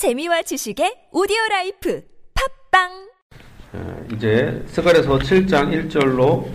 재미와 0.00 0.40
지식의 0.40 1.08
오디오 1.12 1.36
라이프 1.50 2.00
팟빵! 2.70 2.88
어, 3.74 4.06
이제 4.14 4.62
스가랴서 4.64 5.18
7장 5.18 5.90
1절로 5.90 6.46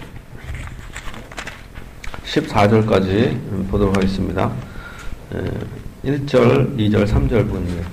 14절까지 2.23 3.69
보도록 3.69 3.95
하겠습니다. 3.97 4.51
1절, 6.03 6.75
2절, 6.75 7.05
3절 7.05 7.47
보는데. 7.47 7.83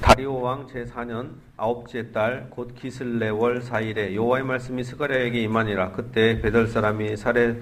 다리오 0.00 0.40
왕 0.40 0.66
제4년 0.68 1.32
아홉째 1.58 2.10
달 2.10 2.46
곧 2.48 2.74
기슬레 2.74 3.28
월 3.28 3.60
4일에 3.60 4.14
여호와의 4.14 4.44
말씀이 4.44 4.82
스가랴에게 4.84 5.38
임하니라. 5.42 5.92
그때 5.92 6.40
벧엘 6.40 6.66
사람이 6.66 7.18
사레 7.18 7.56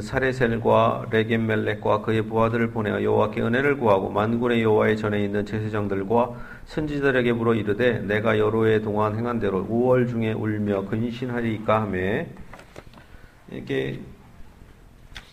사레셀과 0.00 1.06
레겜멜렉과 1.10 2.02
그의 2.02 2.22
부하들을 2.22 2.70
보내어 2.72 3.02
여호와께 3.02 3.40
은혜를 3.40 3.78
구하고 3.78 4.10
만군의 4.10 4.62
여호와의 4.62 4.98
전에 4.98 5.24
있는 5.24 5.46
제사장들과 5.46 6.57
선지자들에게 6.68 7.32
물어 7.32 7.54
이르되 7.54 8.00
내가 8.00 8.38
여러 8.38 8.66
해 8.66 8.80
동안 8.80 9.16
행한 9.16 9.40
대로 9.40 9.66
5월 9.66 10.08
중에 10.08 10.32
울며 10.32 10.84
근신하리까 10.84 11.82
하매 11.82 12.28
이렇게 13.50 14.00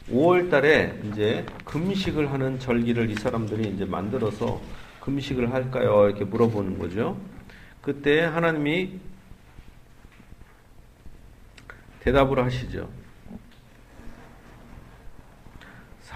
5월 0.10 0.50
달에 0.50 0.98
이제 1.04 1.46
금식을 1.66 2.32
하는 2.32 2.58
절기를 2.58 3.10
이 3.10 3.16
사람들이 3.16 3.70
이제 3.70 3.84
만들어서 3.84 4.62
금식을 5.02 5.52
할까요? 5.52 6.08
이렇게 6.08 6.24
물어보는 6.24 6.80
거죠. 6.80 7.18
그때 7.82 8.22
하나님이 8.22 9.00
대답을 12.00 12.44
하시죠. 12.44 12.90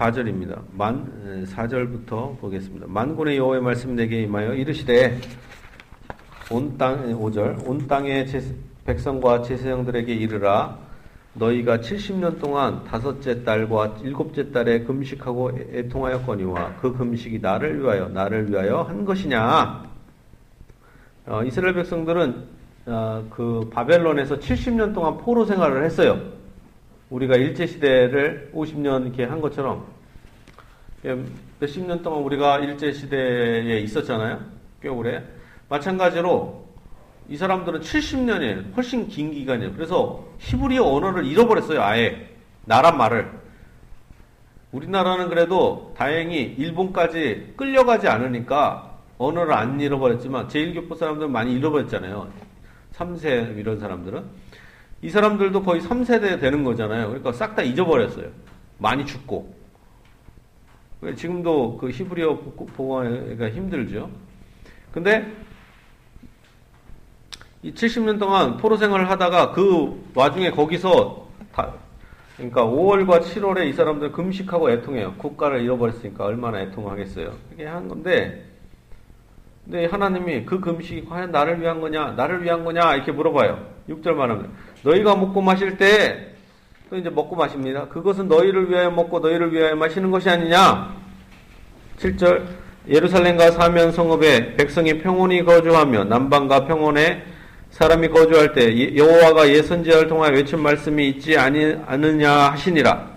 4절입니다. 0.00 0.62
만 0.72 1.44
4절부터 1.46 2.40
보겠습니다. 2.40 2.86
만군의 2.88 3.36
여호와의 3.36 3.60
말씀 3.60 3.94
내게 3.94 4.22
임하여 4.22 4.54
이르시되 4.54 5.20
온 6.50 6.78
땅 6.78 7.12
5절 7.20 7.68
온 7.68 7.86
땅의 7.86 8.26
백성과 8.86 9.42
제사장들에게 9.42 10.12
이르라 10.14 10.78
너희가 11.34 11.78
70년 11.78 12.40
동안 12.40 12.82
다섯째 12.84 13.44
달과 13.44 13.98
일곱째 14.02 14.50
달에 14.50 14.80
금식하고 14.84 15.52
애통하였거니와 15.72 16.76
그 16.80 16.96
금식이 16.96 17.38
나를 17.38 17.80
위하여 17.82 18.08
나를 18.08 18.50
위하여 18.50 18.80
한 18.80 19.04
것이냐 19.04 19.84
어, 21.26 21.44
이스라엘 21.44 21.74
백성들은 21.74 22.44
어, 22.86 23.26
그 23.28 23.68
바벨론에서 23.70 24.38
70년 24.38 24.94
동안 24.94 25.18
포로 25.18 25.44
생활을 25.44 25.84
했어요. 25.84 26.39
우리가 27.10 27.36
일제 27.36 27.66
시대를 27.66 28.52
50년 28.54 29.06
이렇게 29.06 29.24
한 29.24 29.40
것처럼 29.40 29.84
몇십 31.58 31.84
년 31.86 32.02
동안 32.02 32.22
우리가 32.22 32.58
일제 32.60 32.92
시대에 32.92 33.80
있었잖아요. 33.80 34.40
꽤 34.80 34.88
오래. 34.88 35.22
마찬가지로 35.68 36.68
이 37.28 37.36
사람들은 37.36 37.80
70년이 37.80 38.76
훨씬 38.76 39.08
긴 39.08 39.32
기간이에요. 39.32 39.72
그래서 39.72 40.24
히브리어 40.38 40.84
언어를 40.84 41.24
잃어버렸어요. 41.26 41.82
아예 41.82 42.28
나란 42.64 42.96
말을. 42.96 43.30
우리나라는 44.72 45.28
그래도 45.28 45.92
다행히 45.96 46.42
일본까지 46.58 47.54
끌려가지 47.56 48.08
않으니까 48.08 48.98
언어를 49.18 49.52
안 49.52 49.80
잃어버렸지만 49.80 50.48
제1교포 50.48 50.96
사람들은 50.96 51.30
많이 51.30 51.54
잃어버렸잖아요. 51.54 52.32
3세 52.94 53.58
이런 53.58 53.80
사람들은. 53.80 54.22
이 55.02 55.08
사람들도 55.08 55.62
거의 55.62 55.80
3세대 55.80 56.40
되는 56.40 56.62
거잖아요. 56.62 57.08
그러니까 57.08 57.32
싹 57.32 57.54
다 57.54 57.62
잊어버렸어요. 57.62 58.28
많이 58.78 59.06
죽고. 59.06 59.54
지금도 61.16 61.78
그 61.78 61.90
히브리어 61.90 62.36
보고하기가 62.36 63.50
힘들죠. 63.50 64.10
근데 64.92 65.32
이 67.62 67.72
70년 67.72 68.18
동안 68.18 68.56
포로 68.56 68.76
생활을 68.76 69.08
하다가 69.10 69.52
그 69.52 70.10
와중에 70.14 70.50
거기서 70.50 71.28
다, 71.52 71.74
그러니까 72.36 72.64
5월과 72.64 73.20
7월에 73.20 73.68
이 73.68 73.72
사람들 73.72 74.12
금식하고 74.12 74.70
애통해요. 74.70 75.14
국가를 75.18 75.60
잃어버렸으니까 75.62 76.24
얼마나 76.24 76.60
애통하겠어요. 76.62 77.34
이게 77.52 77.66
한 77.66 77.86
건데, 77.86 78.46
근데 79.64 79.84
하나님이 79.86 80.46
그 80.46 80.58
금식이 80.58 81.04
과연 81.04 81.30
나를 81.30 81.60
위한 81.60 81.80
거냐, 81.80 82.12
나를 82.12 82.42
위한 82.42 82.64
거냐, 82.64 82.94
이렇게 82.94 83.12
물어봐요. 83.12 83.66
6절 83.90 84.12
말하면. 84.12 84.50
너희가 84.82 85.16
먹고 85.16 85.40
마실 85.40 85.76
때, 85.76 86.28
또 86.88 86.96
이제 86.96 87.08
먹고 87.08 87.36
마십니다. 87.36 87.86
그것은 87.88 88.28
너희를 88.28 88.70
위하여 88.70 88.90
먹고 88.90 89.20
너희를 89.20 89.52
위하여 89.52 89.76
마시는 89.76 90.10
것이 90.10 90.28
아니냐. 90.28 90.94
7절. 91.98 92.46
예루살렘과 92.88 93.50
사면 93.50 93.92
성읍에 93.92 94.56
백성이 94.56 94.98
평온히 94.98 95.44
거주하며 95.44 96.04
남방과 96.04 96.64
평온에 96.64 97.22
사람이 97.70 98.08
거주할 98.08 98.52
때 98.52 98.74
예, 98.74 98.96
여호와가 98.96 99.48
예선지자를 99.48 100.08
통하여 100.08 100.32
외친 100.32 100.60
말씀이 100.60 101.08
있지 101.10 101.36
아니, 101.36 101.76
않느냐 101.86 102.30
하시니라. 102.30 103.09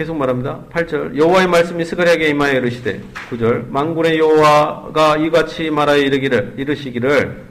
계속 0.00 0.16
말합니다. 0.16 0.60
8절 0.70 1.14
여호와의 1.18 1.46
말씀이 1.46 1.84
스가랴에게 1.84 2.28
임하여 2.30 2.54
이르시되 2.54 3.02
9절 3.28 3.68
만군의 3.68 4.18
여호와가 4.18 5.18
이같이 5.18 5.68
말하여 5.68 5.98
이르기를 5.98 6.54
이르시기를 6.56 7.44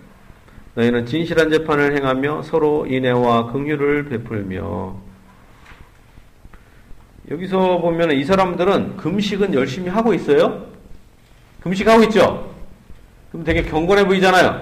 너희는 0.73 1.05
진실한 1.05 1.51
재판을 1.51 1.95
행하며 1.95 2.41
서로 2.41 2.87
인애와 2.87 3.51
긍휼을 3.51 4.05
베풀며 4.05 4.95
여기서 7.29 7.81
보면 7.81 8.13
이 8.13 8.25
사람들은 8.25 8.97
금식은 8.97 9.53
열심히 9.53 9.87
하고 9.89 10.15
있어요. 10.15 10.65
금식하고 11.61 12.01
있죠. 12.05 12.51
그럼 13.29 13.43
되게 13.43 13.61
경건해 13.61 14.07
보이잖아요. 14.07 14.59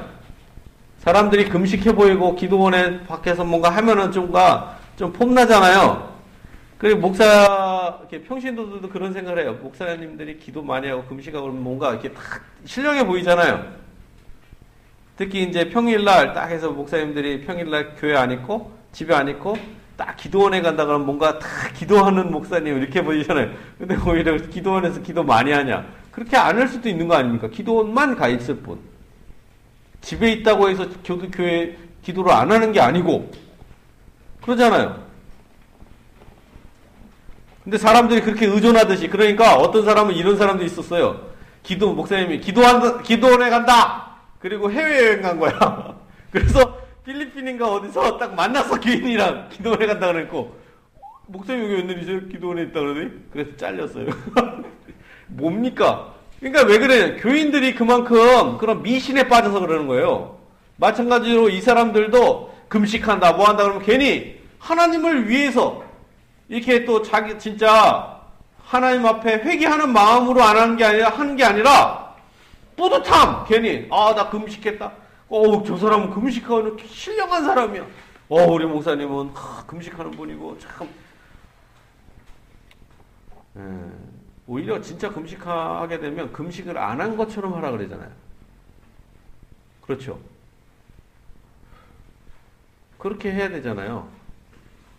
사람들이 0.97 1.47
금식해 1.47 1.96
보이고 1.96 2.36
기도원에 2.36 3.06
밖에서 3.06 3.46
뭔가 3.46 3.70
하면은 3.70 4.12
좀가 4.12 4.78
좀 4.97 5.14
폼나잖아요. 5.14 6.16
그리고 6.78 7.00
목사 7.00 7.98
이렇게 8.02 8.22
평신도들도 8.22 8.90
그런 8.90 9.12
생각을 9.12 9.42
해요. 9.44 9.58
목사님들이 9.62 10.38
기도 10.38 10.62
많이 10.62 10.88
하고 10.88 11.04
금식하고 11.06 11.48
뭔가 11.50 11.92
이렇게 11.92 12.12
딱 12.12 12.42
신령해 12.66 13.06
보이잖아요. 13.06 13.66
특히 15.18 15.44
이제 15.44 15.70
평일날 15.70 16.34
딱 16.34 16.48
해서 16.50 16.70
목사님들이 16.72 17.42
평일날 17.42 17.96
교회 17.98 18.16
안 18.16 18.32
있고 18.32 18.72
집에 18.92 19.16
안 19.16 19.28
있고 19.30 19.58
딱 19.96 20.16
기도원에 20.16 20.62
간다 20.62 20.86
그러면 20.86 21.08
뭔가 21.08 21.40
딱 21.40 21.74
기도하는 21.74 22.32
목사님 22.32 22.78
이렇게 22.78 23.02
보이잖아요. 23.04 23.50
근데 23.80 23.96
오히려 24.08 24.38
기도원에서 24.38 25.02
기도 25.02 25.24
많이 25.24 25.52
하냐? 25.52 25.84
그렇게 26.12 26.38
안 26.38 26.58
할 26.59 26.68
수도 26.68 26.88
있는 26.90 27.08
거 27.08 27.16
아닙니까? 27.16 27.48
기도원만 27.48 28.16
가 28.16 28.28
있을 28.28 28.58
뿐. 28.58 28.80
집에 30.02 30.32
있다고 30.34 30.70
해서 30.70 30.88
교도 31.04 31.32
교회 31.32 31.76
기도를 32.04 32.32
안 32.32 32.52
하는 32.52 32.72
게 32.72 32.80
아니고 32.80 33.32
그러잖아요. 34.44 35.06
근데 37.67 37.78
사람들이 37.78 38.22
그렇게 38.22 38.45
의존하듯이 38.45 39.09
그러니까 39.09 39.57
어떤 39.57 39.83
사람은 39.83 40.16
이런 40.16 40.38
사람도 40.38 40.63
있었어요. 40.63 41.19
기도 41.63 41.94
목사님이 41.94 42.39
기도한 42.39 43.03
기도원에 43.03 43.50
간다. 43.50 44.16
그리고 44.39 44.72
해외 44.72 45.07
여행 45.07 45.22
간 45.22 45.38
거야. 45.38 45.97
그래서 46.31 46.78
필리핀인가 47.05 47.69
어디서 47.69 48.19
딱 48.19 48.35
만났어 48.35 48.79
교인이랑 48.79 49.50
기도원에 49.50 49.85
간다 49.85 50.13
그랬고 50.13 50.55
목사님 51.25 51.66
여기 51.66 51.73
웬일이세요? 51.73 52.29
기도원에 52.29 52.61
있다 52.63 52.79
그러더니 52.79 53.09
그래서 53.33 53.51
잘렸어요. 53.57 54.05
뭡니까? 55.28 56.13
그러니까 56.39 56.63
왜 56.63 56.79
그래? 56.79 57.17
교인들이 57.17 57.75
그만큼 57.75 58.57
그런 58.59 58.81
미신에 58.81 59.28
빠져서 59.28 59.59
그러는 59.59 59.88
거예요. 59.88 60.38
마찬가지로 60.78 61.49
이 61.49 61.59
사람들도 61.59 62.59
금식한다, 62.69 63.34
뭐 63.34 63.45
한다 63.45 63.63
그러면 63.63 63.84
괜히 63.84 64.38
하나님을 64.59 65.28
위해서 65.28 65.85
이렇게 66.50 66.85
또 66.85 67.02
자기 67.02 67.38
진짜 67.40 68.22
하나님 68.63 69.06
앞에 69.06 69.35
회개하는 69.44 69.91
마음으로 69.91 70.44
안 70.44 70.58
하는 70.58 70.78
게 70.78 70.85
아니라 70.85 71.09
하는 71.09 71.35
게 71.35 71.44
아니라 71.44 72.16
뿌듯함 72.76 73.46
괜히 73.47 73.88
아 73.91 74.14
나 74.14 74.29
금식했다. 74.29 74.91
어저 75.29 75.78
사람은 75.78 76.09
금식하는 76.11 76.78
신령한 76.88 77.44
사람이야. 77.44 77.85
어 78.29 78.44
우리 78.46 78.66
목사님은 78.66 79.29
하, 79.34 79.66
금식하는 79.66 80.11
분이고 80.11 80.58
참 80.59 80.88
에, 83.58 83.61
오히려 84.46 84.79
진짜 84.82 85.09
금식하게 85.09 85.99
되면 85.99 86.32
금식을 86.32 86.78
안 86.78 87.02
한 87.02 87.17
것처럼 87.17 87.53
하라 87.55 87.72
그러잖아요. 87.72 88.09
그렇죠. 89.82 90.20
그렇게 92.97 93.32
해야 93.32 93.49
되잖아요. 93.49 94.08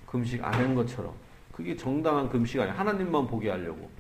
금식 0.07 0.43
안 0.45 0.53
한 0.55 0.75
것처럼. 0.75 1.13
그게 1.59 1.77
정당한 1.77 2.29
금식 2.29 2.61
아니야. 2.61 2.73
하나님만 2.79 3.27
보게 3.27 3.51
하려고. 3.51 3.91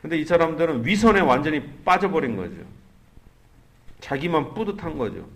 근데 0.00 0.16
이 0.16 0.24
사람들은 0.24 0.86
위선에 0.86 1.20
완전히 1.20 1.62
빠져버린 1.84 2.34
거죠. 2.34 2.56
자기만 4.00 4.54
뿌듯한 4.54 4.96
거죠. 4.96 5.28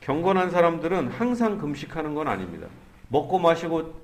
경건한 0.00 0.50
사람들은 0.50 1.12
항상 1.12 1.56
금식하는 1.56 2.16
건 2.16 2.26
아닙니다. 2.26 2.66
먹고 3.06 3.38
마시고 3.38 3.94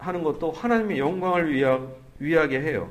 하는 0.00 0.24
것도 0.24 0.50
하나님의 0.50 0.98
영광을 0.98 1.54
위하, 1.54 1.80
위하게 2.18 2.60
해요. 2.60 2.90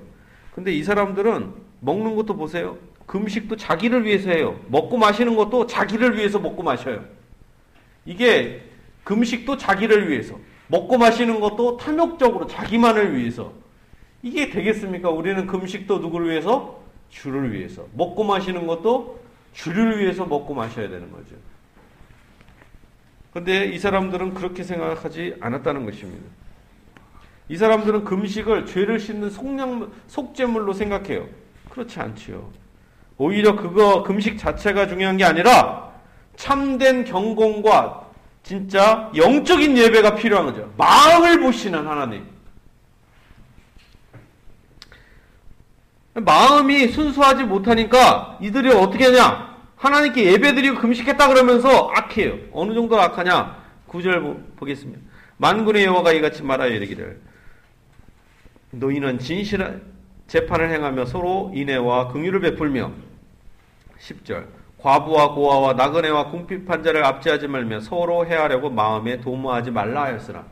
근데 0.54 0.72
이 0.72 0.82
사람들은 0.82 1.54
먹는 1.82 2.16
것도 2.16 2.38
보세요. 2.38 2.78
금식도 3.06 3.58
자기를 3.58 4.06
위해서 4.06 4.30
해요. 4.30 4.62
먹고 4.70 4.96
마시는 4.96 5.36
것도 5.36 5.68
자기를 5.68 6.16
위해서 6.16 6.40
먹고 6.40 6.64
마셔요. 6.64 7.25
이게 8.06 8.62
금식도 9.04 9.58
자기를 9.58 10.10
위해서, 10.10 10.40
먹고 10.68 10.98
마시는 10.98 11.40
것도 11.40 11.78
탐욕적으로 11.78 12.48
자기만을 12.48 13.18
위해서. 13.18 13.54
이게 14.24 14.50
되겠습니까? 14.50 15.10
우리는 15.10 15.46
금식도 15.46 16.00
누구를 16.00 16.30
위해서? 16.30 16.82
주를 17.10 17.54
위해서. 17.54 17.86
먹고 17.94 18.24
마시는 18.24 18.66
것도 18.66 19.20
주를 19.54 20.00
위해서 20.00 20.26
먹고 20.26 20.54
마셔야 20.54 20.90
되는 20.90 21.12
거죠. 21.12 21.36
근데 23.32 23.66
이 23.66 23.78
사람들은 23.78 24.34
그렇게 24.34 24.64
생각하지 24.64 25.36
않았다는 25.40 25.86
것입니다. 25.86 26.26
이 27.48 27.58
사람들은 27.58 28.06
금식을 28.06 28.66
죄를 28.66 29.00
씻는 29.00 29.30
속량, 29.30 29.92
속죄물로 30.08 30.74
생각해요. 30.74 31.28
그렇지 31.70 32.00
않지요. 32.00 32.50
오히려 33.18 33.56
그거 33.56 34.04
금식 34.04 34.38
자체가 34.38 34.88
중요한 34.88 35.18
게 35.18 35.26
아니라 35.26 35.85
참된 36.36 37.04
경공과 37.06 38.06
진짜 38.44 39.12
영적인 39.16 39.78
예배가 39.78 40.16
필요한 40.16 40.46
거죠. 40.46 40.72
마음을 40.78 41.40
보시는 41.40 41.88
하나님. 41.88 42.28
마음이 46.14 46.90
순수하지 46.90 47.44
못하니까 47.44 48.38
이들이 48.42 48.70
어떻게 48.72 49.06
하냐? 49.06 49.56
하나님께 49.76 50.32
예배드리고 50.32 50.80
금식했다 50.80 51.28
그러면서 51.28 51.92
악해요. 51.94 52.38
어느 52.54 52.74
정도 52.74 53.00
악하냐? 53.00 53.64
구절 53.88 54.22
보겠습니다. 54.56 55.02
만군의 55.38 55.86
여호와가 55.86 56.14
이같이 56.14 56.44
말하여 56.44 56.70
이르기를 56.70 57.20
너희는 58.72 59.20
진실한 59.20 59.82
재판을 60.28 60.72
행하며 60.72 61.06
서로 61.06 61.52
인애와 61.54 62.10
긍휼을 62.10 62.40
베풀며 62.40 62.92
10절 64.06 64.46
과부와 64.78 65.34
고아와 65.34 65.74
나그네와 65.74 66.30
궁핍한 66.30 66.84
자를 66.84 67.04
압제하지 67.04 67.48
말며 67.48 67.80
서로 67.80 68.26
해하려고 68.26 68.70
마음에 68.70 69.20
도모하지 69.20 69.72
말라 69.72 70.04
하였으나 70.04 70.46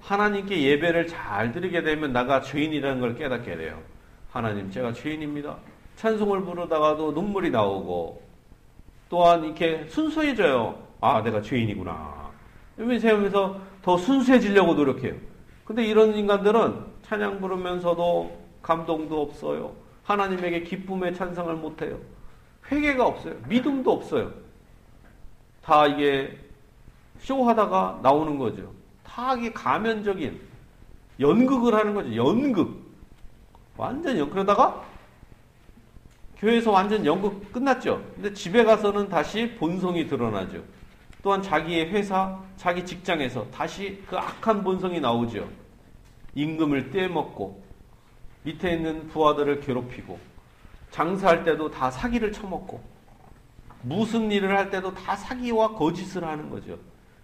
하나님께 0.00 0.60
예배를 0.62 1.06
잘 1.06 1.52
드리게 1.52 1.82
되면 1.82 2.12
나가 2.12 2.40
죄인이라는 2.40 3.00
걸 3.00 3.14
깨닫게 3.14 3.56
돼요. 3.56 3.78
하나님 4.30 4.68
제가 4.70 4.92
죄인입니다. 4.92 5.56
찬송을 5.94 6.42
부르다가도 6.42 7.12
눈물이 7.12 7.50
나오고 7.50 8.20
또한 9.08 9.44
이렇게 9.44 9.86
순수해져요. 9.88 10.76
아, 11.00 11.22
내가 11.22 11.40
죄인이구나. 11.40 12.32
세우면서 12.78 13.60
더 13.82 13.96
순수해지려고 13.96 14.74
노력해요. 14.74 15.14
근데 15.64 15.84
이런 15.84 16.14
인간들은 16.14 16.74
찬양 17.02 17.40
부르면서도 17.40 18.42
감동도 18.60 19.22
없어요. 19.22 19.72
하나님에게 20.02 20.62
기쁨의 20.62 21.14
찬성을 21.14 21.54
못해요. 21.54 21.98
회개가 22.72 23.06
없어요. 23.06 23.34
믿음도 23.48 23.92
없어요. 23.92 24.32
다 25.62 25.86
이게 25.86 26.38
쇼하다가 27.20 28.00
나오는 28.02 28.38
거죠. 28.38 28.72
다 29.04 29.34
이게 29.34 29.52
가면적인 29.52 30.40
연극을 31.20 31.74
하는 31.74 31.94
거죠. 31.94 32.14
연극. 32.16 32.82
완전 33.76 34.18
연, 34.18 34.30
그러다가 34.30 34.82
교회에서 36.36 36.72
완전 36.72 37.06
연극 37.06 37.52
끝났죠. 37.52 38.02
근데 38.14 38.32
집에 38.32 38.64
가서는 38.64 39.08
다시 39.08 39.54
본성이 39.56 40.06
드러나죠. 40.06 40.62
또한 41.22 41.40
자기의 41.40 41.90
회사, 41.90 42.40
자기 42.56 42.84
직장에서 42.84 43.46
다시 43.52 44.02
그 44.08 44.16
악한 44.16 44.64
본성이 44.64 44.98
나오죠. 44.98 45.48
임금을 46.34 46.90
떼먹고 46.90 47.62
밑에 48.42 48.74
있는 48.74 49.06
부하들을 49.08 49.60
괴롭히고 49.60 50.31
장사할 50.92 51.42
때도 51.42 51.70
다 51.70 51.90
사기를 51.90 52.30
쳐먹고 52.30 52.80
무슨 53.82 54.30
일을 54.30 54.56
할 54.56 54.70
때도 54.70 54.94
다 54.94 55.16
사기와 55.16 55.72
거짓을 55.74 56.22
하는 56.22 56.48
거죠. 56.48 56.78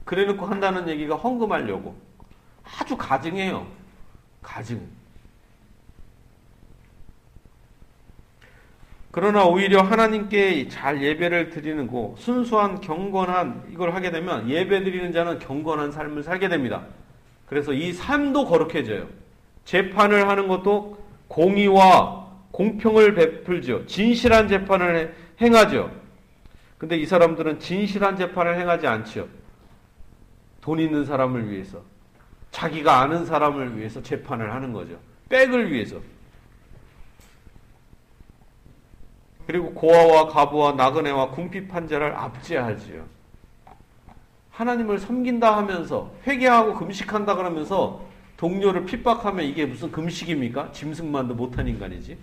그래놓고 0.04 0.46
한다는 0.46 0.88
얘기가 0.88 1.14
헌금하려고 1.14 1.94
아주 2.64 2.96
가증해요. 2.96 3.66
가증. 4.42 4.80
그러나 9.10 9.44
오히려 9.44 9.82
하나님께 9.82 10.68
잘 10.68 11.02
예배를 11.02 11.50
드리는 11.50 11.86
고 11.86 12.14
순수한 12.18 12.80
경건한 12.80 13.68
이걸 13.70 13.94
하게 13.94 14.10
되면 14.10 14.48
예배 14.48 14.84
드리는 14.84 15.12
자는 15.12 15.38
경건한 15.38 15.92
삶을 15.92 16.22
살게 16.22 16.48
됩니다. 16.48 16.86
그래서 17.46 17.72
이 17.72 17.92
삶도 17.92 18.46
거룩해져요. 18.46 19.08
재판을 19.64 20.28
하는 20.28 20.48
것도 20.48 20.98
공의와 21.28 22.27
공평을 22.58 23.14
베풀죠. 23.14 23.86
진실한 23.86 24.48
재판을 24.48 25.14
행하죠. 25.40 25.92
근데 26.76 26.96
이 26.96 27.06
사람들은 27.06 27.60
진실한 27.60 28.16
재판을 28.16 28.58
행하지 28.58 28.84
않죠. 28.84 29.28
돈 30.60 30.80
있는 30.80 31.04
사람을 31.04 31.48
위해서, 31.48 31.80
자기가 32.50 33.00
아는 33.00 33.24
사람을 33.24 33.78
위해서 33.78 34.02
재판을 34.02 34.52
하는 34.52 34.72
거죠. 34.72 34.98
백을 35.28 35.70
위해서. 35.70 36.00
그리고 39.46 39.72
고아와 39.72 40.26
가부와 40.26 40.72
나그네와 40.72 41.30
궁핍한 41.30 41.86
자를 41.86 42.12
압제하지요. 42.12 43.06
하나님을 44.50 44.98
섬긴다 44.98 45.56
하면서 45.56 46.12
회개하고 46.26 46.74
금식한다 46.74 47.36
그러면서 47.36 48.04
동료를 48.36 48.84
핍박하면 48.84 49.44
이게 49.44 49.64
무슨 49.64 49.92
금식입니까? 49.92 50.72
짐승만도 50.72 51.36
못한 51.36 51.68
인간이지. 51.68 52.18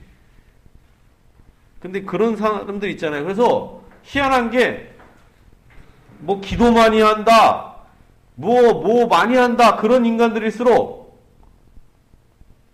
근데 1.85 2.01
그런 2.01 2.35
사람들 2.35 2.89
있잖아요. 2.89 3.23
그래서 3.23 3.81
희한한 4.03 4.51
게 4.51 4.95
뭐 6.19 6.41
기도 6.41 6.71
많이 6.71 7.01
한다, 7.01 7.75
뭐, 8.35 8.73
뭐 8.73 9.07
많이 9.07 9.35
한다, 9.35 9.75
그런 9.75 10.05
인간들일수록 10.05 11.05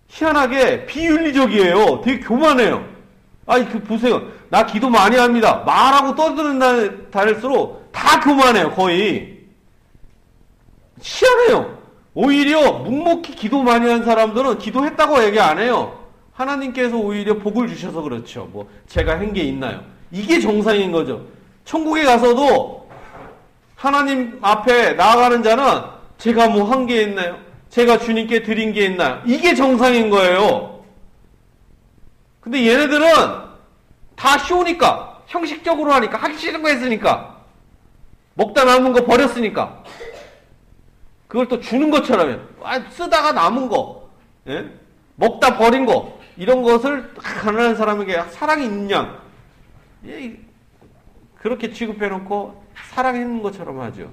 희한하게 0.08 0.86
비윤리적이에요. 0.86 2.02
되게 2.04 2.20
교만해요. 2.20 2.86
아니, 3.46 3.68
그, 3.70 3.82
보세요. 3.84 4.22
나 4.50 4.66
기도 4.66 4.90
많이 4.90 5.16
합니다. 5.16 5.64
말하고 5.66 6.16
떠드는 6.16 7.12
달일수록 7.12 7.92
다 7.92 8.20
교만해요, 8.20 8.72
거의. 8.72 9.40
희한해요. 11.02 11.78
오히려 12.14 12.74
묵묵히 12.74 13.36
기도 13.36 13.64
많이 13.64 13.90
한 13.90 14.04
사람들은 14.04 14.58
기도했다고 14.58 15.24
얘기 15.24 15.40
안 15.40 15.60
해요. 15.60 16.01
하나님께서 16.42 16.98
오히려 16.98 17.38
복을 17.38 17.68
주셔서 17.68 18.02
그렇죠. 18.02 18.46
뭐, 18.52 18.70
제가 18.88 19.14
한 19.20 19.34
게 19.34 19.44
있나요? 19.44 19.82
이게 20.12 20.40
정상인 20.40 20.92
거죠. 20.92 21.26
천국에 21.66 22.04
가서도 22.04 22.90
하나님 23.76 24.38
앞에 24.42 24.94
나아가는 24.94 25.42
자는 25.44 25.64
제가 26.18 26.50
뭐 26.50 26.66
한 26.66 26.86
게 26.88 27.04
있나요? 27.04 27.38
제가 27.70 28.00
주님께 28.00 28.44
드린 28.44 28.74
게 28.74 28.86
있나요? 28.86 29.22
이게 29.26 29.56
정상인 29.56 30.10
거예요. 30.10 30.84
근데 32.42 32.68
얘네들은 32.68 33.08
다 34.16 34.38
쉬우니까, 34.40 35.22
형식적으로 35.28 35.94
하니까, 35.94 36.18
하기 36.18 36.38
싫은 36.38 36.62
거 36.62 36.70
했으니까, 36.70 37.38
먹다 38.34 38.66
남은 38.66 38.92
거 38.94 39.06
버렸으니까, 39.06 39.84
그걸 41.28 41.48
또 41.48 41.60
주는 41.62 41.90
것처럼, 41.90 42.48
아, 42.64 42.80
쓰다가 42.90 43.32
남은 43.32 43.70
거, 43.70 44.10
예? 44.48 44.66
먹다 45.16 45.58
버린 45.58 45.86
거, 45.86 46.20
이런 46.42 46.64
것을 46.64 47.14
가난한 47.14 47.76
사람에게 47.76 48.20
사랑이 48.32 48.66
예, 50.08 50.40
그렇게 51.36 51.72
취급해놓고 51.72 52.64
사랑했는 52.74 53.44
것처럼 53.44 53.80
하죠. 53.82 54.12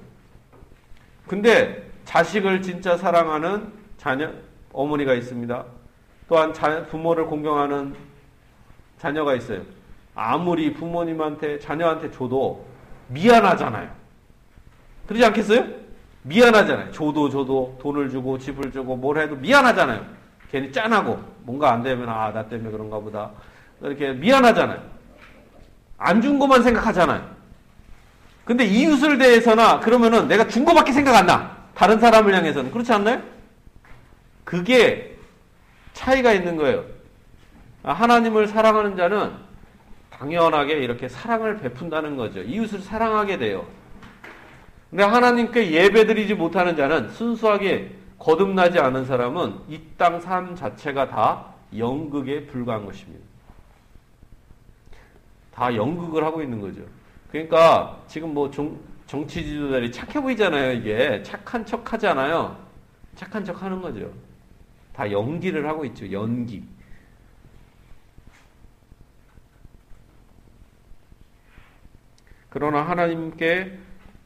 근데 1.25 1.89
자식을 2.05 2.61
진짜 2.61 2.95
사랑하는 2.97 3.73
자녀, 3.97 4.31
어머니가 4.71 5.15
있습니다. 5.15 5.65
또한 6.27 6.53
자, 6.53 6.85
부모를 6.85 7.25
공경하는 7.25 7.95
자녀가 8.99 9.33
있어요. 9.33 9.63
아무리 10.13 10.71
부모님한테, 10.71 11.57
자녀한테 11.57 12.11
줘도 12.11 12.63
미안하잖아요. 13.07 13.89
그러지 15.07 15.25
않겠어요? 15.25 15.65
미안하잖아요. 16.21 16.91
줘도 16.91 17.27
줘도 17.27 17.75
돈을 17.81 18.11
주고 18.11 18.37
집을 18.37 18.71
주고 18.71 18.95
뭘 18.95 19.17
해도 19.17 19.35
미안하잖아요. 19.35 20.18
괜히 20.51 20.71
짠하고 20.71 21.19
뭔가 21.43 21.71
안 21.71 21.83
되면 21.83 22.09
아, 22.09 22.31
나 22.33 22.43
때문에 22.47 22.71
그런가 22.71 22.99
보다. 22.99 23.29
이렇게 23.81 24.11
미안하잖아요. 24.13 24.81
안 25.97 26.21
준 26.21 26.39
것만 26.39 26.63
생각하잖아요. 26.63 27.23
근데 28.45 28.65
이웃을 28.65 29.17
대해서나 29.17 29.79
그러면은 29.79 30.27
내가 30.27 30.47
준 30.47 30.65
것밖에 30.65 30.91
생각 30.91 31.15
안 31.15 31.25
나. 31.25 31.57
다른 31.75 31.99
사람을 31.99 32.33
향해서는. 32.33 32.71
그렇지 32.71 32.91
않나요? 32.91 33.21
그게 34.43 35.17
차이가 35.93 36.33
있는 36.33 36.57
거예요. 36.57 36.83
하나님을 37.83 38.47
사랑하는 38.47 38.95
자는 38.97 39.31
당연하게 40.09 40.73
이렇게 40.79 41.07
사랑을 41.07 41.59
베푼다는 41.59 42.17
거죠. 42.17 42.41
이웃을 42.41 42.79
사랑하게 42.79 43.37
돼요. 43.37 43.65
근데 44.89 45.03
하나님께 45.03 45.71
예배드리지 45.71 46.33
못하는 46.33 46.75
자는 46.75 47.09
순수하게 47.11 47.91
거듭나지 48.19 48.79
않은 48.79 49.05
사람은 49.05 49.61
이 49.69 49.79
땅 49.97 50.19
삶 50.21 50.55
자체가 50.55 51.07
다 51.09 51.53
연극에 51.77 52.45
불과한 52.47 52.85
것입니다. 52.85 53.25
다 55.53 55.73
연극을 55.75 56.23
하고 56.23 56.41
있는 56.41 56.59
거죠. 56.59 56.81
그러니까 57.31 58.01
지금 58.07 58.33
뭐 58.33 58.49
정, 58.49 58.77
정치 59.07 59.43
지도자들이 59.45 59.91
착해 59.91 60.21
보이잖아요, 60.21 60.71
이게. 60.73 61.21
착한 61.23 61.65
척 61.65 61.91
하잖아요. 61.93 62.57
착한 63.15 63.43
척 63.43 63.61
하는 63.61 63.81
거죠. 63.81 64.11
다 64.93 65.09
연기를 65.11 65.67
하고 65.67 65.85
있죠, 65.85 66.11
연기. 66.11 66.63
그러나 72.49 72.81
하나님께 72.81 73.77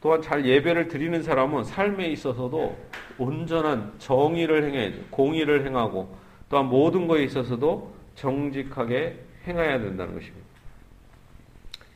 또한 0.04 0.20
잘 0.20 0.44
예배를 0.44 0.88
드리는 0.88 1.22
사람은 1.22 1.64
삶에 1.64 2.08
있어서도 2.08 2.76
온전한 3.16 3.94
정의를 3.98 4.64
행해 4.64 4.92
공의를 5.08 5.64
행하고 5.64 6.14
또한 6.50 6.66
모든 6.66 7.08
것에 7.08 7.22
있어서도 7.22 7.90
정직하게 8.14 9.18
행해야 9.46 9.78
된다는 9.78 10.12
것입니다. 10.12 10.46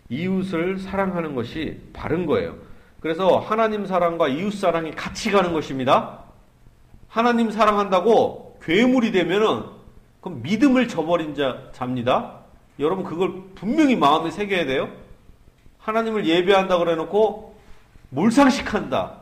이웃을 0.08 0.78
사랑하는 0.78 1.34
것이 1.34 1.82
바른 1.92 2.24
거예요. 2.24 2.56
그래서 3.00 3.40
하나님 3.40 3.84
사랑과 3.84 4.26
이웃 4.28 4.54
사랑이 4.54 4.92
같이 4.92 5.30
가는 5.30 5.52
것입니다. 5.52 6.20
하나님 7.08 7.50
사랑한다고 7.50 8.58
괴물이 8.62 9.12
되면은 9.12 9.64
그럼 10.22 10.40
믿음을 10.40 10.88
저버린 10.88 11.34
자 11.34 11.68
잡니다. 11.72 12.38
여러분 12.80 13.04
그걸 13.04 13.34
분명히 13.54 13.96
마음에 13.96 14.30
새겨야 14.30 14.64
돼요. 14.64 14.88
하나님을 15.76 16.24
예배한다 16.24 16.78
그래 16.78 16.94
놓고 16.94 17.47
몰상식한다. 18.10 19.18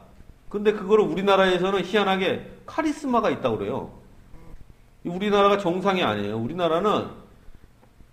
근데 0.48 0.72
그거를 0.72 1.04
우리나라에서는 1.04 1.84
희한하게 1.84 2.50
카리스마가 2.66 3.30
있다고 3.30 3.58
그래요. 3.58 3.90
우리나라가 5.04 5.58
정상이 5.58 6.02
아니에요. 6.02 6.36
우리나라는 6.38 7.08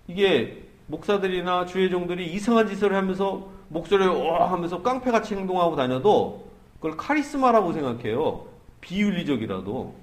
이게 0.07 0.63
목사들이나 0.87 1.65
주회종들이 1.65 2.33
이상한 2.33 2.67
짓을 2.67 2.93
하면서 2.93 3.49
목소리를 3.69 4.11
와 4.11 4.51
하면서 4.51 4.81
깡패같이 4.81 5.35
행동하고 5.35 5.75
다녀도 5.75 6.51
그걸 6.75 6.97
카리스마라고 6.97 7.73
생각해요. 7.73 8.45
비윤리적이라도. 8.81 9.95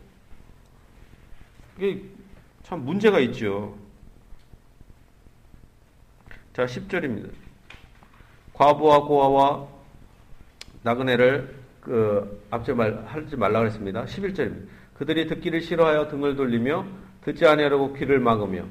이게 1.76 2.02
참 2.62 2.84
문제가 2.84 3.20
있죠. 3.20 3.74
자, 6.54 6.64
10절입니다. 6.64 7.30
과부와 8.54 9.02
고아와 9.02 9.66
나그네를 10.82 11.54
그 11.80 12.42
앞서 12.50 12.74
말 12.74 13.04
하지 13.06 13.36
말라 13.36 13.60
그랬습니다. 13.60 14.04
11절입니다. 14.04 14.66
그들이 14.94 15.26
듣기를 15.26 15.62
싫어하여 15.62 16.08
등을 16.08 16.36
돌리며 16.36 16.84
듣지 17.22 17.46
아니하려고 17.46 17.92
귀를 17.94 18.20
막으며 18.20 18.64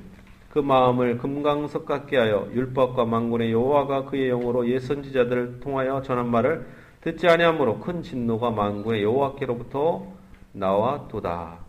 그 0.52 0.60
마음을 0.60 1.18
금강석 1.18 1.86
같게 1.86 2.18
하여 2.18 2.50
율법과 2.54 3.06
망군의 3.06 3.52
여호와가 3.52 4.06
그의 4.06 4.30
영으로 4.30 4.68
옛 4.70 4.80
선지자들을 4.80 5.60
통하여 5.60 6.02
전한 6.02 6.30
말을 6.30 6.68
듣지 7.02 7.28
아니하므로 7.28 7.80
큰 7.80 8.02
진노가 8.02 8.52
망군의 8.52 9.04
여호와께로부터 9.04 10.08
나와도다. 10.52 11.60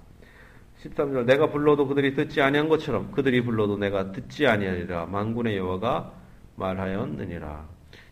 13절 0.82 1.26
내가 1.26 1.50
불러도 1.50 1.87
그들이 1.87 2.14
듣지 2.14 2.40
아니한 2.40 2.70
것처럼 2.70 3.12
그들이 3.12 3.42
불러도 3.42 3.76
내가 3.76 4.12
듣지 4.12 4.47
아니하리라 4.47 5.06
망군의 5.06 5.59
여호와가 5.59 6.12
말하였느니라. 6.56 7.64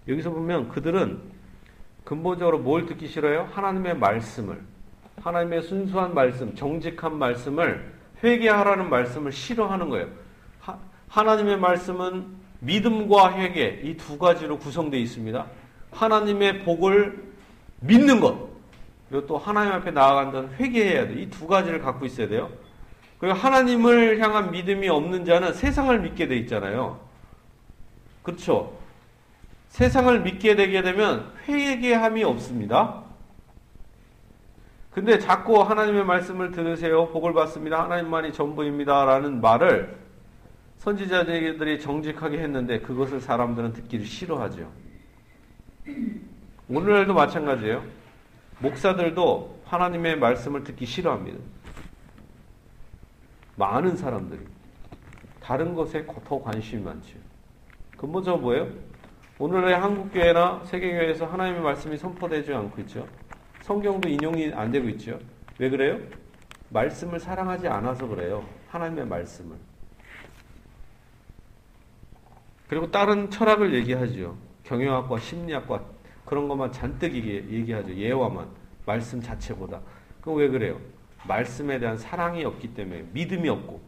여기서 0.06 0.30
보면 0.30 0.68
그들은 0.68 1.38
근본적으로 2.09 2.59
뭘 2.61 2.87
듣기 2.87 3.07
싫어요? 3.07 3.50
하나님의 3.53 3.99
말씀을 3.99 4.59
하나님의 5.21 5.61
순수한 5.61 6.15
말씀, 6.15 6.55
정직한 6.55 7.19
말씀을 7.19 7.93
회개하라는 8.25 8.88
말씀을 8.88 9.31
싫어하는 9.31 9.91
거예요. 9.91 10.07
하, 10.59 10.79
하나님의 11.09 11.59
말씀은 11.59 12.25
믿음과 12.61 13.35
회개 13.35 13.83
이 13.85 13.99
두 13.99 14.17
가지로 14.17 14.59
구성되어 14.59 14.99
있습니다. 14.99 15.45
하나님의 15.91 16.65
복을 16.65 17.25
믿는 17.81 18.21
것 18.21 18.49
그리고 19.11 19.27
또 19.27 19.37
하나님 19.37 19.73
앞에 19.75 19.91
나아간다는 19.91 20.55
회개해야 20.55 21.09
돼. 21.09 21.15
이 21.21 21.29
두 21.29 21.47
가지를 21.47 21.83
갖고 21.83 22.07
있어야 22.07 22.27
돼요. 22.27 22.49
그리고 23.19 23.37
하나님을 23.37 24.19
향한 24.21 24.50
믿음이 24.50 24.88
없는 24.88 25.27
자는 25.27 25.53
세상을 25.53 26.00
믿게 26.00 26.27
돼 26.27 26.38
있잖아요. 26.38 27.00
그렇죠? 28.23 28.73
세상을 29.69 30.21
믿게 30.23 30.57
되게 30.57 30.83
되면 30.83 31.33
회개함이 31.47 32.25
없습니다. 32.25 33.03
근데 34.91 35.19
자꾸 35.19 35.63
하나님의 35.63 36.05
말씀을 36.05 36.51
들으세요. 36.51 37.09
복을 37.09 37.33
받습니다. 37.33 37.85
하나님만이 37.85 38.33
전부입니다. 38.33 39.05
라는 39.05 39.41
말을 39.41 39.97
선지자들이 40.79 41.81
정직하게 41.81 42.39
했는데 42.39 42.81
그것을 42.81 43.21
사람들은 43.21 43.75
듣기를 43.75 44.07
싫어하죠. 44.07 44.71
오늘날도 46.69 47.15
마찬가지예요. 47.15 47.85
목사들도 48.59 49.63
하나님의 49.67 50.19
말씀을 50.19 50.65
듣기 50.65 50.87
싫어합니다. 50.87 51.39
많은 53.57 53.97
사람들이. 53.97 54.41
다른 55.41 55.75
것에 55.75 56.05
더 56.25 56.43
관심이 56.43 56.83
많죠. 56.83 57.17
근본적으로 57.97 58.43
뭐예요? 58.43 58.69
오늘의 59.40 59.76
한국교회나 59.76 60.62
세계교회에서 60.64 61.26
하나님의 61.26 61.61
말씀이 61.62 61.97
선포되지 61.97 62.52
않고 62.52 62.80
있죠. 62.83 63.07
성경도 63.62 64.09
인용이 64.09 64.52
안 64.52 64.73
되고 64.73 64.88
있죠. 64.88 65.21
왜 65.59 65.71
그래요? 65.71 66.00
말씀을 66.71 67.21
사랑하지 67.21 67.68
않아서 67.68 68.09
그래요. 68.09 68.45
하나님의 68.68 69.07
말씀을. 69.07 69.57
그리고 72.68 72.90
다른 72.90 73.30
철학을 73.30 73.75
얘기하죠. 73.75 74.37
경영학과 74.64 75.18
심리학과 75.21 75.85
그런 76.25 76.49
것만 76.49 76.73
잔뜩 76.73 77.14
얘기하죠. 77.14 77.95
예화만. 77.95 78.49
말씀 78.85 79.23
자체보다. 79.23 79.80
그럼 80.21 80.38
왜 80.38 80.49
그래요? 80.49 80.80
말씀에 81.28 81.78
대한 81.78 81.97
사랑이 81.97 82.45
없기 82.45 82.75
때문에 82.75 83.07
믿음이 83.12 83.49
없고 83.49 83.80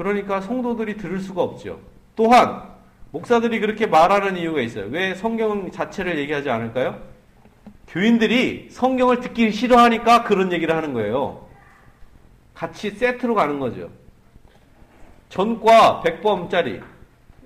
그러니까 0.00 0.40
성도들이 0.40 0.96
들을 0.96 1.20
수가 1.20 1.42
없죠. 1.42 1.78
또한 2.16 2.62
목사들이 3.10 3.60
그렇게 3.60 3.86
말하는 3.86 4.38
이유가 4.38 4.62
있어요. 4.62 4.86
왜 4.86 5.14
성경 5.14 5.70
자체를 5.70 6.18
얘기하지 6.20 6.48
않을까요? 6.48 6.98
교인들이 7.86 8.68
성경을 8.70 9.20
듣기 9.20 9.52
싫어하니까 9.52 10.24
그런 10.24 10.52
얘기를 10.52 10.74
하는 10.74 10.94
거예요. 10.94 11.46
같이 12.54 12.92
세트로 12.92 13.34
가는 13.34 13.58
거죠. 13.58 13.90
전과 15.28 16.02
100범짜리 16.02 16.82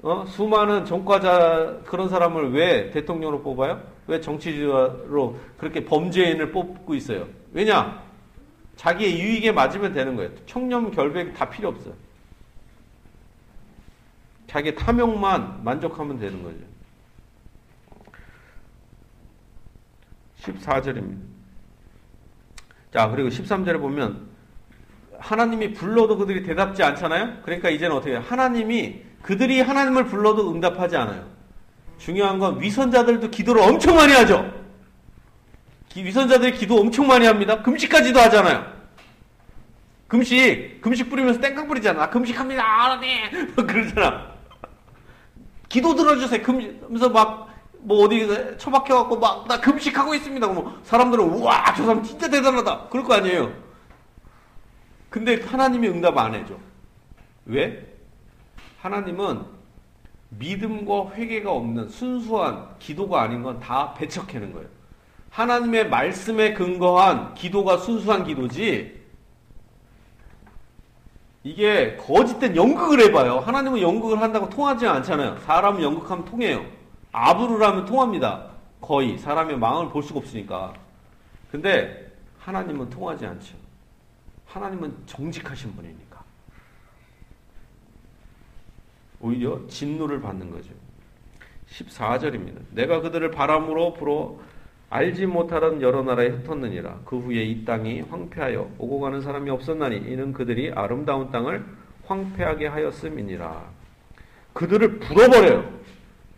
어? 0.03 0.25
수많은 0.29 0.85
전과자 0.85 1.81
그런 1.85 2.09
사람을 2.09 2.53
왜 2.53 2.93
대통령으로 2.93 3.43
뽑아요? 3.43 3.83
왜 4.07 4.21
정치지로 4.21 5.41
그렇게 5.59 5.85
범죄인을 5.85 6.53
뽑고 6.53 6.95
있어요? 6.95 7.27
왜냐? 7.53 8.01
자기의 8.77 9.21
유익에 9.21 9.51
맞으면 9.51 9.93
되는 9.93 10.15
거예요. 10.15 10.31
청렴 10.47 10.93
결백 10.93 11.35
다 11.35 11.51
필요 11.51 11.71
없어요. 11.71 11.95
자기 14.55 14.73
탐욕만 14.73 15.65
만족하면 15.65 16.17
되는 16.17 16.41
거죠. 16.45 16.59
14절입니다. 20.43 21.19
자, 22.93 23.09
그리고 23.09 23.31
13절에 23.31 23.81
보면 23.81 24.29
하나님이 25.19 25.73
불러도 25.73 26.19
그들이 26.19 26.45
대답지 26.45 26.85
않잖아요? 26.85 27.43
그러니까 27.43 27.69
이제는 27.69 27.97
어떻게 27.97 28.13
해요? 28.13 28.23
하나님이 28.25 29.03
그들이 29.23 29.61
하나님을 29.61 30.05
불러도 30.05 30.53
응답하지 30.53 30.99
않아요. 30.99 31.29
중요한 31.99 32.39
건 32.39 32.61
위선자들도 32.61 33.31
기도를 33.31 33.61
엄청 33.61 33.97
많이 33.97 34.13
하죠. 34.13 34.53
위선자들이 35.97 36.53
기도 36.53 36.77
엄청 36.77 37.09
많이 37.09 37.27
합니다. 37.27 37.61
금식까지도 37.61 38.21
하잖아요. 38.21 38.73
금식, 40.07 40.81
금식 40.81 41.11
뿌리면서 41.11 41.41
땡깡 41.41 41.67
뿌리잖아. 41.67 42.09
금식합니다. 42.09 42.63
하나님! 42.63 43.53
그러잖아. 43.57 44.34
기도 45.75 45.93
들어주세요. 45.97 46.41
금면서 46.41 47.09
막, 47.09 47.49
뭐 47.81 48.05
어디 48.05 48.29
처박혀갖고 48.59 49.19
막, 49.19 49.49
나 49.49 49.61
금식하고 49.61 50.15
있습니다. 50.15 50.47
그러면 50.47 50.79
사람들은, 50.85 51.25
우와, 51.25 51.75
저 51.75 51.85
사람 51.85 52.01
진짜 52.01 52.31
대단하다. 52.31 52.91
그럴 52.91 53.05
거 53.05 53.15
아니에요. 53.15 53.53
근데 55.11 55.43
하나님이 55.43 55.89
응답 55.89 56.17
안 56.17 56.33
해줘. 56.33 56.55
왜? 57.47 57.93
하나님은 58.83 59.43
믿음과 60.29 61.11
회개가 61.17 61.51
없는 61.51 61.89
순수한 61.89 62.69
기도가 62.79 63.23
아닌 63.23 63.43
건 63.43 63.59
다 63.59 63.95
배척하는 63.95 64.53
거예요. 64.53 64.69
하나님의 65.31 65.89
말씀에 65.89 66.55
근거한 66.55 67.35
기도가 67.35 67.79
순수한 67.79 68.23
기도지, 68.23 69.03
이게 71.45 71.97
거짓된 71.97 72.57
연극을 72.57 73.01
해봐요. 73.01 73.39
하나님은 73.41 73.81
연극을 73.83 74.21
한다고 74.21 74.49
통하지 74.49 74.87
않잖아요. 74.87 75.39
사람은 75.41 75.83
연극하면 75.83 76.25
통해요. 76.25 76.65
아브루라면 77.13 77.85
통합니다. 77.85 78.47
거의 78.81 79.19
사람의 79.19 79.59
마음을 79.59 79.93
볼 79.93 80.03
수가 80.03 80.21
없으니까. 80.21 80.73
근데 81.53 82.11
하나님은 82.41 82.89
통하지 82.89 83.27
않죠. 83.27 83.57
하나님은 84.47 84.97
정직하신 85.05 85.77
분이니까. 85.77 86.25
오히려 89.21 89.61
진노를 89.69 90.23
받는 90.23 90.51
거죠. 90.51 90.71
14절입니다. 91.71 92.59
내가 92.71 93.01
그들을 93.01 93.31
바람으로 93.31 93.95
불어 93.95 94.39
알지 94.95 95.27
못하던 95.27 95.83
여러 95.83 96.05
나라에 96.05 96.29
흩었느니라. 96.29 97.01
그 97.05 97.19
후에 97.19 97.43
이 97.43 97.65
땅이 97.65 98.03
황폐하여 98.03 98.71
오고 98.79 99.01
가는 99.01 99.21
사람이 99.21 99.51
없었나니 99.51 99.97
이는 99.97 100.33
그들이 100.33 100.71
아름다운 100.73 101.33
땅을 101.33 101.65
황폐하게 102.07 102.69
하였음이니라. 102.69 103.65
그들을 104.53 105.01
불어버려요. 105.01 105.69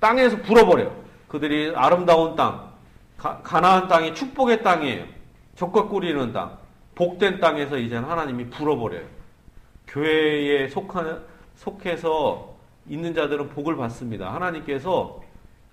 땅에서 0.01 0.39
불어버려요. 0.39 0.91
그들이 1.29 1.75
아름다운 1.77 2.35
땅, 2.35 2.73
가, 3.19 3.43
가나안 3.43 3.89
땅이 3.89 4.15
축복의 4.15 4.63
땅이에요. 4.63 5.05
적과 5.55 5.89
꿀이는 5.89 6.33
땅, 6.33 6.57
복된 6.95 7.41
땅에서 7.41 7.77
이제 7.77 7.97
하나님이 7.97 8.49
불어버려요. 8.49 9.05
교회에 9.87 10.69
속하, 10.69 11.19
속해서 11.57 12.57
있는 12.89 13.13
자들은 13.13 13.51
복을 13.51 13.77
받습니다. 13.77 14.33
하나님께서 14.33 15.21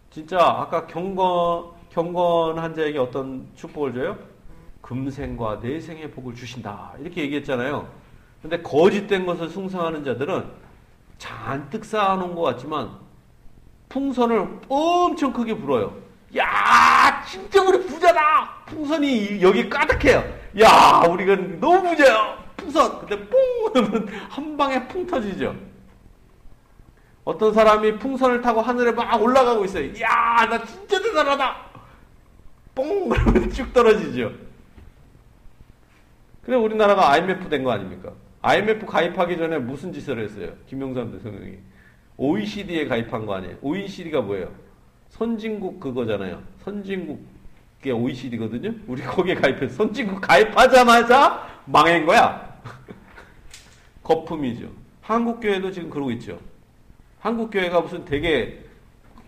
진짜 0.10 0.38
아까 0.38 0.86
경건, 0.86 1.83
경건한 1.94 2.74
자에게 2.74 2.98
어떤 2.98 3.48
축복을 3.56 3.94
줘요? 3.94 4.18
금생과 4.82 5.60
내생의 5.62 6.12
복을 6.12 6.34
주신다. 6.36 6.92
이렇게 7.00 7.22
얘기했잖아요. 7.22 7.88
근데 8.42 8.62
거짓된 8.62 9.26
것을 9.26 9.48
숭상하는 9.48 10.04
자들은 10.04 10.44
잔뜩 11.18 11.86
쌓아놓은 11.86 12.36
것 12.36 12.42
같지만 12.42 12.90
풍선을 13.90 14.62
엄청 14.68 15.32
크게 15.32 15.56
불어요. 15.56 15.96
야, 16.36 17.24
진짜 17.30 17.62
우리 17.62 17.80
부자다! 17.86 18.64
풍선이 18.66 19.40
여기 19.42 19.70
가득해요. 19.70 20.24
야, 20.60 21.04
우리가 21.08 21.36
너무 21.60 21.90
부자요! 21.90 22.38
풍선! 22.58 23.00
근데 23.02 23.30
뽕! 23.30 23.40
하면 23.76 24.08
한 24.30 24.58
방에 24.58 24.88
풍 24.88 25.06
터지죠. 25.06 25.56
어떤 27.24 27.54
사람이 27.54 28.00
풍선을 28.00 28.42
타고 28.42 28.62
하늘에 28.62 28.92
막 28.92 29.22
올라가고 29.22 29.64
있어요. 29.66 29.90
야, 30.02 30.48
나 30.50 30.64
진짜 30.66 31.00
대단하다! 31.00 31.73
뽕! 32.76 33.10
그러면 33.10 33.50
쭉 33.52 33.72
떨어지죠. 33.74 34.32
그래, 36.44 36.58
우리나라가 36.58 37.12
IMF 37.12 37.48
된 37.50 37.64
거 37.64 37.72
아닙니까? 37.72 38.12
IMF 38.42 38.86
가입하기 38.86 39.38
전에 39.38 39.60
무슨 39.60 39.94
짓을 39.94 40.20
했어요? 40.20 40.54
김영삼 40.68 41.12
대통령이. 41.14 41.58
OECD에 42.18 42.88
가입한 42.88 43.26
거 43.26 43.36
아니에요? 43.36 43.58
OECD가 43.62 44.22
뭐예요? 44.22 44.52
선진국 45.10 45.80
그거잖아요. 45.80 46.42
선진국의 46.64 47.92
OECD거든요? 47.94 48.74
우리 48.88 49.02
거기에 49.02 49.36
가입해서 49.36 49.76
선진국 49.76 50.20
가입하자마자 50.22 51.48
망한 51.66 52.06
거야. 52.06 52.60
거품이죠. 54.04 54.70
한국교회도 55.02 55.72
지금 55.72 55.90
그러고 55.90 56.12
있죠. 56.12 56.40
한국교회가 57.20 57.82
무슨 57.82 58.04
되게 58.04 58.66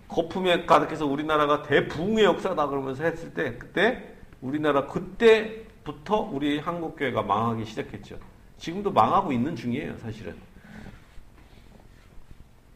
거품에 0.08 0.66
가득해서 0.66 1.06
우리나라가 1.06 1.64
대붕의 1.64 2.26
역사다 2.26 2.68
그러면서 2.68 3.04
했을 3.04 3.34
때, 3.34 3.58
그때 3.58 4.16
우리나라 4.42 4.86
그때부터 4.86 6.30
우리 6.32 6.60
한국 6.60 6.98
교회가 6.98 7.24
망하기 7.24 7.66
시작했죠. 7.66 8.18
지금도 8.58 8.92
망하고 8.92 9.32
있는 9.32 9.56
중이에요, 9.56 9.98
사실은. 9.98 10.36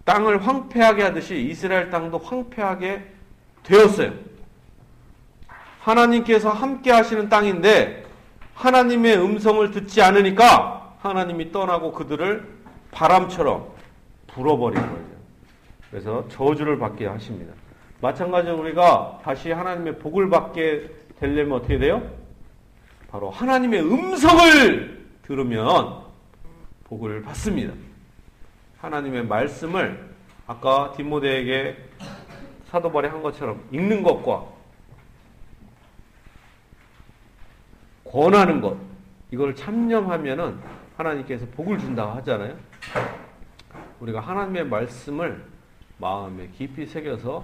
땅을 0.05 0.45
황폐하게 0.45 1.03
하듯이 1.03 1.39
이스라엘 1.49 1.89
땅도 1.91 2.17
황폐하게 2.17 3.13
되었어요. 3.63 4.13
하나님께서 5.81 6.49
함께 6.49 6.91
하시는 6.91 7.29
땅인데 7.29 8.05
하나님의 8.55 9.17
음성을 9.17 9.69
듣지 9.71 10.01
않으니까 10.01 10.95
하나님이 10.99 11.51
떠나고 11.51 11.93
그들을 11.93 12.59
바람처럼 12.91 13.67
불어버린 14.27 14.81
거죠. 14.81 15.08
그래서 15.89 16.27
저주를 16.29 16.77
받게 16.77 17.07
하십니다. 17.07 17.53
마찬가지로 18.01 18.59
우리가 18.59 19.19
다시 19.23 19.51
하나님의 19.51 19.99
복을 19.99 20.29
받게 20.29 20.89
되려면 21.19 21.59
어떻게 21.59 21.77
돼요? 21.77 22.01
바로 23.09 23.29
하나님의 23.29 23.81
음성을 23.81 25.07
들으면 25.23 26.03
복을 26.85 27.21
받습니다. 27.23 27.73
하나님의 28.77 29.25
말씀을 29.25 30.09
아까 30.47 30.93
디모데에게 30.95 31.77
사도 32.65 32.91
바리 32.91 33.07
한 33.07 33.21
것처럼 33.21 33.63
읽는 33.71 34.03
것과 34.03 34.45
권하는 38.05 38.61
것 38.61 38.77
이걸 39.31 39.55
참념하면은 39.55 40.57
하나님께서 40.97 41.45
복을 41.47 41.77
준다 41.77 42.15
하잖아요. 42.15 42.55
우리가 43.99 44.19
하나님의 44.19 44.65
말씀을 44.65 45.43
마음에 45.99 46.49
깊이 46.57 46.85
새겨서 46.85 47.43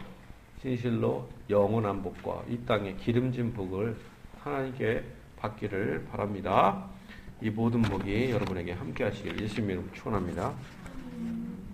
진실로 0.61 1.27
영원한 1.49 2.01
복과 2.01 2.43
이 2.49 2.57
땅의 2.65 2.97
기름진 2.97 3.53
복을 3.53 3.95
하나님께 4.39 5.03
받기를 5.37 6.05
바랍니다. 6.09 6.89
이 7.41 7.49
모든 7.49 7.81
복이 7.81 8.31
여러분에게 8.31 8.71
함께 8.71 9.03
하시길 9.03 9.41
예수님 9.41 9.69
이름 9.69 9.89
축원합니다. 9.93 10.53